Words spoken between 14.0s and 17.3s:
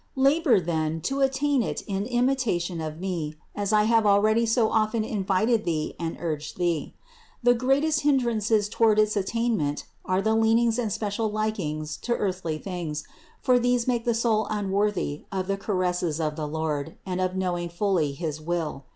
the soul un worthy of the caresses of the Lord and